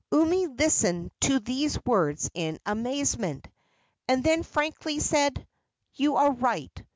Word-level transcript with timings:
Umi 0.11 0.47
listened 0.47 1.11
to 1.19 1.39
these 1.41 1.77
words 1.85 2.31
in 2.33 2.57
amazement, 2.65 3.47
and 4.07 4.23
then 4.23 4.41
frankly 4.41 4.99
said: 4.99 5.45
"You 5.93 6.15
are 6.15 6.31
right. 6.31 6.83